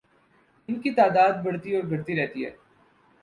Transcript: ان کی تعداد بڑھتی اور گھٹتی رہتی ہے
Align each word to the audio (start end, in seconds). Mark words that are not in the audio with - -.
ان 0.69 0.79
کی 0.81 0.91
تعداد 0.91 1.43
بڑھتی 1.43 1.75
اور 1.75 1.83
گھٹتی 1.89 2.15
رہتی 2.15 2.45
ہے 2.45 2.49